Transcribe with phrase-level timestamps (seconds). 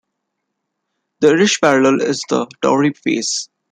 [1.19, 3.49] The Irish parallel is the Dowris Phase.